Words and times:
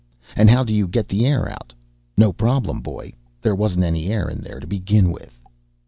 And 0.35 0.49
how 0.49 0.63
do 0.63 0.73
you 0.73 0.87
get 0.87 1.07
the 1.07 1.27
air 1.27 1.47
out? 1.47 1.73
No 2.17 2.33
problem, 2.33 2.81
boy, 2.81 3.13
there 3.39 3.53
wasn't 3.53 3.83
any 3.85 4.07
air 4.07 4.27
in 4.29 4.41
there 4.41 4.59
to 4.59 4.65
begin 4.65 5.11
with. 5.11 5.39